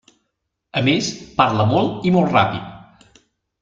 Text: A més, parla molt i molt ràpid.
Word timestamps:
A 0.81 0.83
més, 0.87 1.11
parla 1.43 1.69
molt 1.75 2.11
i 2.11 2.17
molt 2.19 2.37
ràpid. 2.39 3.19